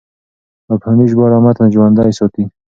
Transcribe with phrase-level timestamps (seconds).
[0.69, 2.43] مفهومي ژباړه متن ژوندی ساتي.